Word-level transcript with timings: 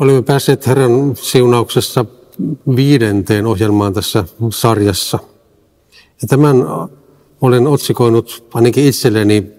Olemme 0.00 0.22
päässeet 0.22 0.66
Herran 0.66 1.16
siunauksessa 1.16 2.04
viidenteen 2.76 3.46
ohjelmaan 3.46 3.94
tässä 3.94 4.24
sarjassa. 4.50 5.18
Ja 6.22 6.28
tämän 6.28 6.56
olen 7.40 7.66
otsikoinut 7.66 8.44
ainakin 8.54 8.84
itselleni 8.84 9.52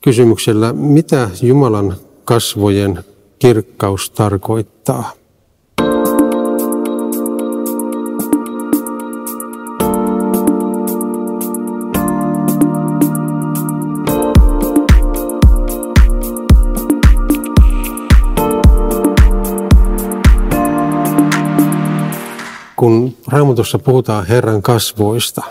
kysymyksellä, 0.00 0.72
mitä 0.72 1.30
Jumalan 1.42 1.96
kasvojen 2.24 3.04
kirkkaus 3.38 4.10
tarkoittaa. 4.10 5.12
Kun 22.82 23.16
Raamatussa 23.28 23.78
puhutaan 23.78 24.26
Herran 24.26 24.62
kasvoista, 24.62 25.42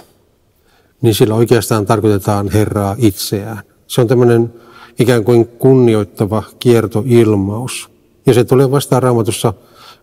niin 1.01 1.15
sillä 1.15 1.35
oikeastaan 1.35 1.85
tarkoitetaan 1.85 2.49
Herraa 2.49 2.95
itseään. 2.97 3.61
Se 3.87 4.01
on 4.01 4.07
tämmöinen 4.07 4.53
ikään 4.99 5.23
kuin 5.23 5.47
kunnioittava 5.47 6.43
kiertoilmaus. 6.59 7.89
Ja 8.25 8.33
se 8.33 8.43
tulee 8.43 8.71
vastaan 8.71 9.03
Raamatussa 9.03 9.53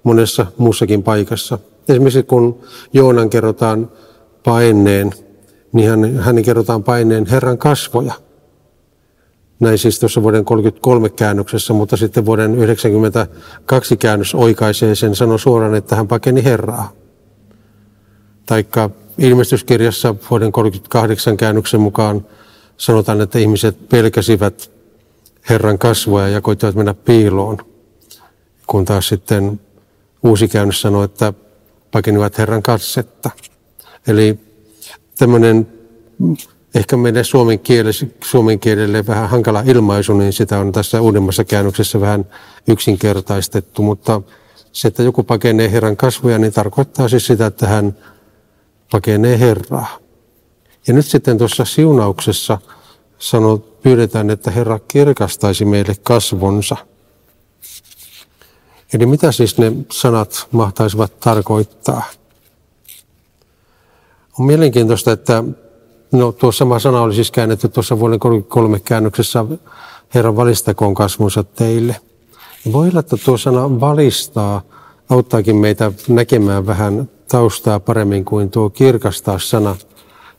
monessa 0.03 0.47
muussakin 0.59 1.03
paikassa. 1.03 1.59
Esimerkiksi 1.89 2.23
kun 2.23 2.61
Joonan 2.93 3.31
kerrotaan 3.31 3.91
paineen, 4.45 5.13
niin 5.73 5.91
hän, 5.91 6.17
hänen 6.17 6.45
kerrotaan 6.45 6.85
paineen 6.85 7.27
Herran 7.27 7.59
kasvoja. 7.59 8.15
Näin 9.61 9.79
siis 9.79 10.01
tuossa 10.01 10.23
vuoden 10.23 10.45
33 10.45 11.09
käännöksessä, 11.09 11.73
mutta 11.73 11.97
sitten 11.97 12.27
vuoden 12.27 12.55
92 12.55 13.97
käännös 13.97 14.35
oikaisee 14.35 14.95
sen, 14.95 15.17
sanoi 15.17 15.39
suoraan, 15.39 15.75
että 15.75 15.97
hän 15.97 16.09
pakeni 16.09 16.45
Herraa 16.45 16.93
taikka 18.49 18.91
ilmestyskirjassa 19.19 20.15
vuoden 20.31 20.53
38 20.53 21.37
käännöksen 21.37 21.81
mukaan 21.81 22.27
sanotaan, 22.77 23.21
että 23.21 23.39
ihmiset 23.39 23.89
pelkäsivät 23.89 24.71
Herran 25.51 25.79
kasvoja 25.79 26.29
ja 26.29 26.41
koittivat 26.41 26.75
mennä 26.75 26.95
piiloon, 26.95 27.59
kun 28.67 28.85
taas 28.85 29.09
sitten 29.09 29.61
uusi 30.23 30.49
käännös 30.49 30.81
sanoo, 30.81 31.03
että 31.03 31.33
pakenivat 31.91 32.39
Herran 32.39 32.63
katsetta. 32.63 33.31
Eli 34.07 34.39
tämmöinen 35.19 35.67
ehkä 36.75 36.97
meidän 36.97 37.25
suomen, 37.25 37.59
kielelle, 37.59 38.11
suomen 38.25 38.61
kielelle 38.61 39.07
vähän 39.07 39.29
hankala 39.29 39.63
ilmaisu, 39.67 40.15
niin 40.15 40.33
sitä 40.33 40.59
on 40.59 40.73
tässä 40.73 41.01
uudemmassa 41.01 41.45
käännöksessä 41.45 42.01
vähän 42.01 42.27
yksinkertaistettu, 42.69 43.83
mutta 43.83 44.23
se, 44.73 44.89
että 44.89 45.03
joku 45.03 45.23
pakenee 45.23 45.73
Herran 45.73 45.97
kasvoja, 45.97 46.39
niin 46.39 46.53
tarkoittaa 46.53 47.09
siis 47.09 47.27
sitä, 47.27 47.47
että 47.47 47.67
hän 47.67 47.97
pakenee 48.91 49.39
Herraa. 49.39 49.99
Ja 50.87 50.95
nyt 50.95 51.07
sitten 51.07 51.39
tuossa 51.39 51.65
siunauksessa 51.65 52.59
sanot, 53.19 53.83
pyydetään, 53.83 54.31
että 54.31 54.51
Herra 54.51 54.79
kirkastaisi 54.79 55.65
meille 55.65 55.95
kasvonsa. 56.03 56.77
Eli 58.95 59.07
mitä 59.07 59.33
siis 59.33 59.59
ne 59.59 59.73
sanat 59.93 60.49
mahtaisivat 60.53 61.21
tarkoittaa? 61.21 62.03
On 64.39 64.47
mielenkiintoista, 64.47 65.13
että 65.13 65.45
no, 66.13 66.33
tuo 66.33 66.53
sama 66.53 66.79
sana 66.79 67.01
oli 67.01 67.15
siis 67.15 67.31
käännetty 67.31 67.69
tuossa 67.69 67.99
vuoden 67.99 68.19
33 68.19 68.81
käännöksessä 68.81 69.45
Herran 70.15 70.37
valistakoon 70.37 70.95
kasvonsa 70.95 71.45
teille. 71.45 71.97
Voi 72.73 72.89
olla, 72.89 73.01
että 73.01 73.17
tuo 73.25 73.39
sana 73.39 73.81
valistaa 73.81 74.63
auttaakin 75.09 75.57
meitä 75.57 75.93
näkemään 76.09 76.67
vähän 76.67 77.11
taustaa 77.29 77.81
paremmin 77.81 78.25
kuin 78.25 78.51
tuo 78.51 78.71
kirkastaa 78.71 79.39
sana. 79.39 79.77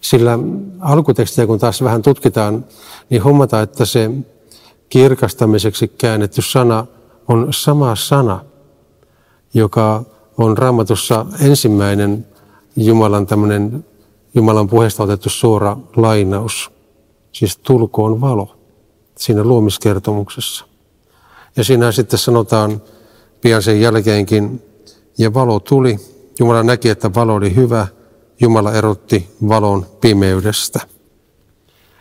Sillä 0.01 0.39
alkutekstiä 0.79 1.47
kun 1.47 1.59
taas 1.59 1.83
vähän 1.83 2.01
tutkitaan, 2.01 2.65
niin 3.09 3.23
huomataan, 3.23 3.63
että 3.63 3.85
se 3.85 4.11
kirkastamiseksi 4.89 5.87
käännetty 5.87 6.41
sana 6.41 6.85
on 7.27 7.47
sama 7.53 7.95
sana, 7.95 8.45
joka 9.53 10.03
on 10.37 10.57
raamatussa 10.57 11.25
ensimmäinen 11.41 12.27
Jumalan 12.75 13.27
tämmöinen 13.27 13.85
Jumalan 14.35 14.67
puheesta 14.67 15.03
otettu 15.03 15.29
suora 15.29 15.77
lainaus. 15.95 16.71
Siis 17.31 17.57
tulkoon 17.57 18.21
valo 18.21 18.55
siinä 19.17 19.43
luomiskertomuksessa. 19.43 20.65
Ja 21.55 21.63
siinä 21.63 21.91
sitten 21.91 22.19
sanotaan 22.19 22.81
pian 23.41 23.63
sen 23.63 23.81
jälkeenkin, 23.81 24.61
ja 25.17 25.33
valo 25.33 25.59
tuli, 25.59 25.97
Jumala 26.39 26.63
näki, 26.63 26.89
että 26.89 27.13
valo 27.15 27.35
oli 27.35 27.55
hyvä. 27.55 27.87
Jumala 28.41 28.73
erotti 28.73 29.29
valon 29.49 29.85
pimeydestä. 30.01 30.79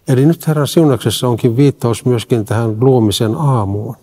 Eli 0.09 0.27
nyt 0.27 0.47
Herran 0.47 0.69
siunauksessa 0.69 1.29
onkin 1.29 1.57
viittaus 1.57 2.05
myöskin 2.05 2.45
tähän 2.45 2.77
luomisen 2.81 3.35
aamuun, 3.35 3.97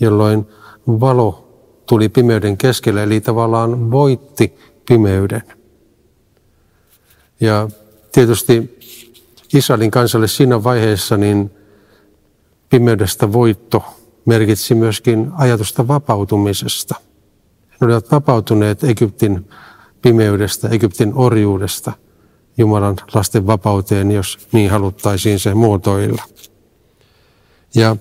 jolloin 0.00 0.46
valo 0.86 1.48
tuli 1.86 2.08
pimeyden 2.08 2.56
keskelle, 2.56 3.02
eli 3.02 3.20
tavallaan 3.20 3.90
voitti 3.90 4.58
pimeyden. 4.88 5.42
Ja 7.40 7.68
tietysti 8.12 8.78
Israelin 9.54 9.90
kansalle 9.90 10.28
siinä 10.28 10.64
vaiheessa 10.64 11.16
niin 11.16 11.50
pimeydestä 12.70 13.32
voitto 13.32 13.84
merkitsi 14.24 14.74
myöskin 14.74 15.30
ajatusta 15.38 15.88
vapautumisesta– 15.88 16.94
ne 17.86 17.86
olivat 17.86 18.10
vapautuneet 18.10 18.84
Egyptin 18.84 19.48
pimeydestä, 20.02 20.68
Egyptin 20.68 21.12
orjuudesta 21.14 21.92
Jumalan 22.58 22.96
lasten 23.14 23.46
vapauteen, 23.46 24.10
jos 24.10 24.48
niin 24.52 24.70
haluttaisiin 24.70 25.38
se 25.38 25.54
muotoilla. 25.54 26.22
Ja 27.74 27.96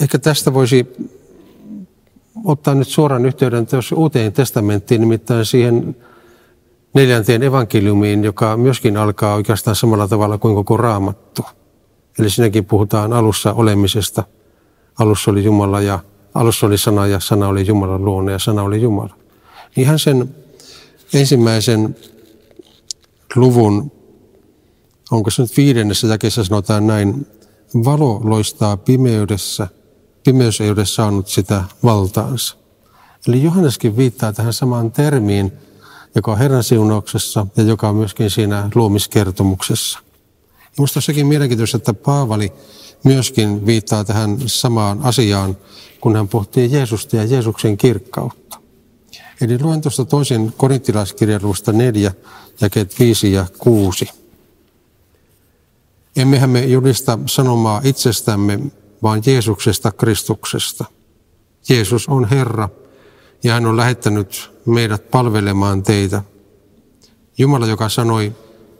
ehkä 0.00 0.18
tästä 0.18 0.54
voisi 0.54 0.86
ottaa 2.44 2.74
nyt 2.74 2.88
suoran 2.88 3.26
yhteyden 3.26 3.66
uuteen 3.94 4.32
testamenttiin, 4.32 5.00
nimittäin 5.00 5.44
siihen 5.44 5.96
neljänteen 6.94 7.42
evankeliumiin, 7.42 8.24
joka 8.24 8.56
myöskin 8.56 8.96
alkaa 8.96 9.34
oikeastaan 9.34 9.76
samalla 9.76 10.08
tavalla 10.08 10.38
kuin 10.38 10.54
koko 10.54 10.76
raamattu. 10.76 11.42
Eli 12.18 12.30
siinäkin 12.30 12.64
puhutaan 12.64 13.12
alussa 13.12 13.52
olemisesta. 13.52 14.24
Alussa 14.98 15.30
oli 15.30 15.44
Jumala 15.44 15.80
ja 15.80 15.98
Alussa 16.34 16.66
oli 16.66 16.78
sana 16.78 17.06
ja 17.06 17.20
sana 17.20 17.48
oli 17.48 17.66
Jumalan 17.66 18.04
luonne 18.04 18.32
ja 18.32 18.38
sana 18.38 18.62
oli 18.62 18.82
Jumala. 18.82 19.14
Ihan 19.76 19.98
sen 19.98 20.36
ensimmäisen 21.14 21.96
luvun, 23.36 23.92
onko 25.10 25.30
se 25.30 25.42
nyt 25.42 25.56
viidennessä 25.56 26.06
jakeessa 26.06 26.44
sanotaan 26.44 26.86
näin, 26.86 27.26
valo 27.84 28.20
loistaa 28.24 28.76
pimeydessä, 28.76 29.68
pimeys 30.24 30.60
ei 30.60 30.70
ole 30.70 30.86
saanut 30.86 31.28
sitä 31.28 31.64
valtaansa. 31.84 32.56
Eli 33.28 33.42
Johanneskin 33.42 33.96
viittaa 33.96 34.32
tähän 34.32 34.52
samaan 34.52 34.92
termiin, 34.92 35.52
joka 36.14 36.32
on 36.32 36.38
Herran 36.38 36.64
siunauksessa 36.64 37.46
ja 37.56 37.62
joka 37.62 37.88
on 37.88 37.96
myöskin 37.96 38.30
siinä 38.30 38.70
luomiskertomuksessa. 38.74 39.98
Minusta 40.78 40.98
on 40.98 41.02
sekin 41.02 41.26
mielenkiintoista, 41.26 41.76
että 41.76 41.94
Paavali 41.94 42.52
myöskin 43.04 43.66
viittaa 43.66 44.04
tähän 44.04 44.36
samaan 44.46 45.00
asiaan 45.02 45.56
kun 46.00 46.16
hän 46.16 46.28
pohtii 46.28 46.72
Jeesusta 46.72 47.16
ja 47.16 47.24
Jeesuksen 47.24 47.76
kirkkautta. 47.76 48.58
Eli 49.40 49.62
luen 49.62 49.80
tuosta 49.80 50.04
toisen 50.04 50.52
korinttilaiskirjalusta 50.56 51.72
4, 51.72 52.12
jakeet 52.60 52.98
5 52.98 53.32
ja 53.32 53.46
6. 53.58 54.10
Emmehän 56.16 56.50
me 56.50 56.64
julista 56.64 57.18
sanomaa 57.26 57.80
itsestämme, 57.84 58.58
vaan 59.02 59.22
Jeesuksesta 59.26 59.92
Kristuksesta. 59.92 60.84
Jeesus 61.68 62.08
on 62.08 62.28
Herra 62.28 62.68
ja 63.44 63.52
hän 63.52 63.66
on 63.66 63.76
lähettänyt 63.76 64.50
meidät 64.66 65.10
palvelemaan 65.10 65.82
teitä. 65.82 66.22
Jumala, 67.38 67.66
joka 67.66 67.88
sanoi, 67.88 68.32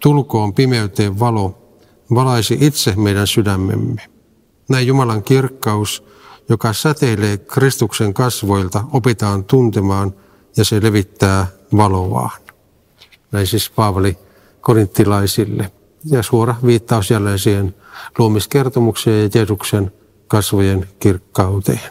tulkoon 0.03 0.55
pimeyteen 0.55 1.19
valo, 1.19 1.60
valaisi 2.15 2.59
itse 2.61 2.95
meidän 2.97 3.27
sydämemme. 3.27 4.03
Näin 4.69 4.87
Jumalan 4.87 5.23
kirkkaus 5.23 6.05
joka 6.51 6.73
säteilee 6.73 7.39
Kristuksen 7.39 8.15
kasvoilta, 8.15 8.85
opitaan 8.93 9.45
tuntemaan 9.45 10.15
ja 10.57 10.65
se 10.65 10.83
levittää 10.83 11.47
valoaan. 11.77 12.41
Näin 13.33 13.47
siis 13.47 13.71
Paavali 13.71 14.19
korinttilaisille. 14.61 15.73
Ja 16.05 16.23
suora 16.23 16.55
viittaus 16.67 17.11
jälleen 17.11 17.39
siihen 17.39 17.75
luomiskertomukseen 18.19 19.23
ja 19.23 19.31
Jeesuksen 19.35 19.93
kasvojen 20.29 20.89
kirkkauteen. 20.99 21.91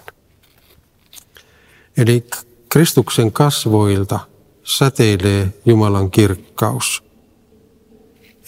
Eli 1.97 2.25
Kristuksen 2.69 3.31
kasvoilta 3.31 4.19
säteilee 4.63 5.53
Jumalan 5.65 6.11
kirkkaus. 6.11 7.03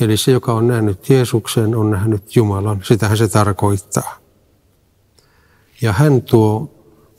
Eli 0.01 0.18
se, 0.18 0.31
joka 0.31 0.53
on 0.53 0.68
nähnyt 0.68 1.09
Jeesuksen, 1.09 1.75
on 1.75 1.92
nähnyt 1.92 2.36
Jumalan. 2.36 2.81
Sitähän 2.83 3.18
se 3.18 3.27
tarkoittaa. 3.27 4.18
Ja 5.81 5.94
hän 5.94 6.21
tuo 6.21 6.71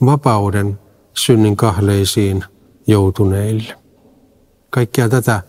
vapauden 0.04 0.78
synnin 1.14 1.56
kahleisiin 1.56 2.44
joutuneille. 2.86 3.74
Kaikkea 4.70 5.08
tätä 5.08 5.42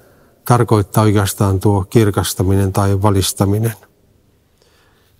tarkoittaa 0.46 1.04
oikeastaan 1.04 1.60
tuo 1.60 1.86
kirkastaminen 1.90 2.74
tai 2.74 3.02
valistaminen. 3.02 3.74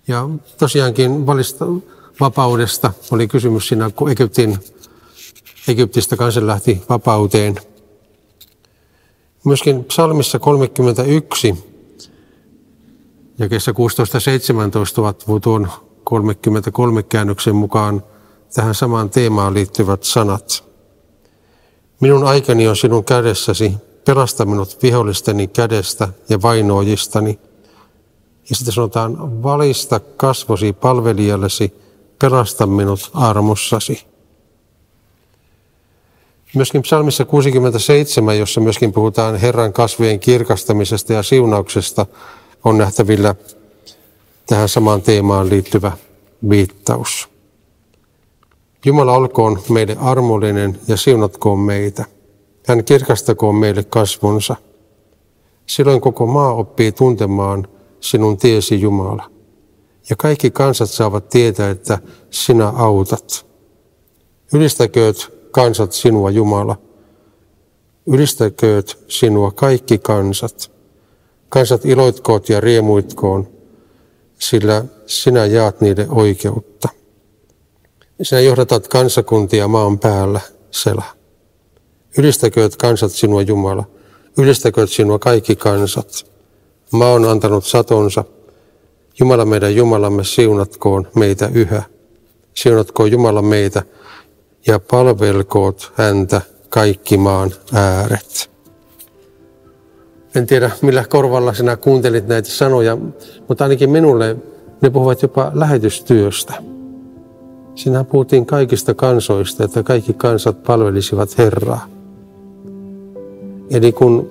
Ja 0.08 0.28
tosiaankin 0.58 1.26
valista, 1.26 1.64
vapaudesta 2.20 2.92
oli 3.10 3.28
kysymys 3.28 3.68
siinä, 3.68 3.90
kun 3.90 4.10
Egyptin, 4.10 4.58
Egyptistä 5.68 6.16
kansa 6.16 6.46
lähti 6.46 6.82
vapauteen. 6.88 7.60
Myöskin 9.44 9.84
psalmissa 9.84 10.38
31 10.38 11.73
ja 13.38 13.48
kesä 13.48 13.72
16-17 13.72 13.74
ovat 15.00 15.24
tuon 15.42 15.68
33 16.04 17.02
käännöksen 17.02 17.56
mukaan 17.56 18.02
tähän 18.54 18.74
samaan 18.74 19.10
teemaan 19.10 19.54
liittyvät 19.54 20.02
sanat. 20.02 20.64
Minun 22.00 22.24
aikani 22.24 22.68
on 22.68 22.76
sinun 22.76 23.04
kädessäsi, 23.04 23.72
pelasta 24.04 24.44
minut 24.44 24.82
vihollisteni 24.82 25.46
kädestä 25.46 26.08
ja 26.28 26.42
vainoojistani. 26.42 27.38
Ja 28.50 28.56
sitten 28.56 28.74
sanotaan, 28.74 29.42
valista 29.42 30.00
kasvosi 30.00 30.72
palvelijallesi, 30.72 31.74
pelasta 32.18 32.66
minut 32.66 33.10
armossasi. 33.14 34.06
Myöskin 36.54 36.82
psalmissa 36.82 37.24
67, 37.24 38.38
jossa 38.38 38.60
myöskin 38.60 38.92
puhutaan 38.92 39.36
Herran 39.36 39.72
kasvien 39.72 40.20
kirkastamisesta 40.20 41.12
ja 41.12 41.22
siunauksesta, 41.22 42.06
on 42.64 42.78
nähtävillä 42.78 43.34
tähän 44.46 44.68
samaan 44.68 45.02
teemaan 45.02 45.48
liittyvä 45.48 45.92
viittaus. 46.48 47.28
Jumala 48.84 49.12
olkoon 49.12 49.58
meille 49.68 49.96
armollinen 50.00 50.80
ja 50.88 50.96
siunatkoon 50.96 51.58
meitä. 51.58 52.04
Hän 52.66 52.84
kirkastakoon 52.84 53.54
meille 53.54 53.84
kasvonsa. 53.84 54.56
Silloin 55.66 56.00
koko 56.00 56.26
maa 56.26 56.54
oppii 56.54 56.92
tuntemaan 56.92 57.68
sinun 58.00 58.36
tiesi 58.36 58.80
Jumala. 58.80 59.30
Ja 60.10 60.16
kaikki 60.16 60.50
kansat 60.50 60.90
saavat 60.90 61.28
tietää, 61.28 61.70
että 61.70 61.98
sinä 62.30 62.68
autat. 62.68 63.46
Ylistäkööt 64.52 65.48
kansat 65.50 65.92
sinua 65.92 66.30
Jumala. 66.30 66.76
Ylistäkööt 68.06 69.04
sinua 69.08 69.50
kaikki 69.50 69.98
kansat. 69.98 70.73
Kansat 71.48 71.84
iloitkoot 71.84 72.48
ja 72.48 72.60
riemuitkoon, 72.60 73.48
sillä 74.38 74.84
sinä 75.06 75.46
jaat 75.46 75.80
niille 75.80 76.06
oikeutta. 76.08 76.88
Sinä 78.22 78.40
johdatat 78.40 78.88
kansakuntia 78.88 79.68
maan 79.68 79.98
päällä, 79.98 80.40
Sela. 80.70 81.04
Ylistäkööt 82.18 82.76
kansat 82.76 83.12
sinua 83.12 83.42
Jumala. 83.42 83.84
Ylistäkööt 84.38 84.90
sinua 84.90 85.18
kaikki 85.18 85.56
kansat. 85.56 86.26
Maa 86.92 87.12
on 87.12 87.24
antanut 87.24 87.66
satonsa. 87.66 88.24
Jumala 89.20 89.44
meidän 89.44 89.76
Jumalamme 89.76 90.24
siunatkoon 90.24 91.08
meitä 91.14 91.50
yhä. 91.54 91.82
Siunatkoon 92.54 93.10
Jumala 93.10 93.42
meitä 93.42 93.82
ja 94.66 94.78
palvelkoot 94.78 95.92
häntä 95.94 96.40
kaikki 96.68 97.16
maan 97.16 97.52
ääret. 97.72 98.53
En 100.34 100.46
tiedä, 100.46 100.70
millä 100.82 101.04
korvalla 101.08 101.54
sinä 101.54 101.76
kuuntelit 101.76 102.28
näitä 102.28 102.48
sanoja, 102.48 102.96
mutta 103.48 103.64
ainakin 103.64 103.90
minulle 103.90 104.36
ne 104.80 104.90
puhuvat 104.90 105.22
jopa 105.22 105.52
lähetystyöstä. 105.54 106.54
Sinä 107.74 108.04
puhuttiin 108.04 108.46
kaikista 108.46 108.94
kansoista, 108.94 109.64
että 109.64 109.82
kaikki 109.82 110.12
kansat 110.12 110.62
palvelisivat 110.62 111.38
Herraa. 111.38 111.86
Eli 113.70 113.92
kun 113.92 114.30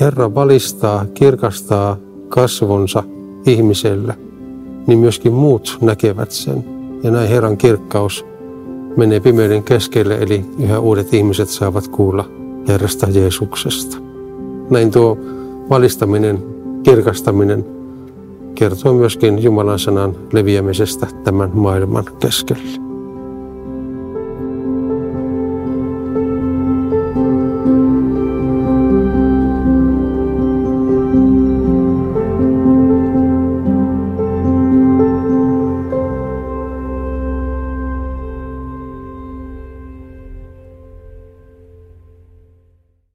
Herra 0.00 0.34
valistaa, 0.34 1.06
kirkastaa 1.14 1.96
kasvonsa 2.28 3.02
ihmiselle, 3.46 4.14
niin 4.86 4.98
myöskin 4.98 5.32
muut 5.32 5.78
näkevät 5.80 6.30
sen. 6.30 6.64
Ja 7.02 7.10
näin 7.10 7.28
Herran 7.28 7.56
kirkkaus 7.56 8.26
menee 8.96 9.20
pimeyden 9.20 9.62
keskelle, 9.62 10.14
eli 10.14 10.44
yhä 10.58 10.78
uudet 10.78 11.14
ihmiset 11.14 11.48
saavat 11.48 11.88
kuulla 11.88 12.28
Herrasta 12.68 13.06
Jeesuksesta. 13.10 14.03
Näin 14.70 14.90
tuo 14.90 15.18
valistaminen, 15.70 16.38
kirkastaminen 16.82 17.64
kertoo 18.54 18.92
myöskin 18.92 19.42
Jumalan 19.42 19.78
sanan 19.78 20.16
leviämisestä 20.32 21.06
tämän 21.24 21.50
maailman 21.54 22.04
keskelle. 22.18 22.83